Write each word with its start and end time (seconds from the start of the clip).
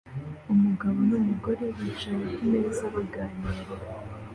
Umugabo 0.53 0.97
numugore 1.09 1.65
bicaye 1.77 2.23
kumeza 2.37 2.83
baganira 2.93 3.63